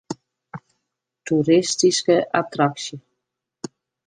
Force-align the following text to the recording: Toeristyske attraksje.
Toeristyske 1.25 2.17
attraksje. 2.39 2.99